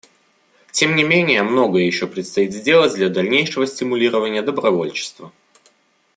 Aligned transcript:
Тем 0.71 0.95
не 0.95 1.03
менее 1.03 1.43
многое 1.43 1.83
еще 1.83 2.07
предстоит 2.07 2.53
сделать 2.53 2.95
для 2.95 3.07
дальнейшего 3.09 3.67
стимулирования 3.67 4.41
добровольчества. 4.41 5.31